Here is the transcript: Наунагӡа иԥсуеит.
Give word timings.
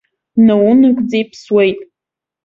Наунагӡа 0.45 1.17
иԥсуеит. 1.21 1.79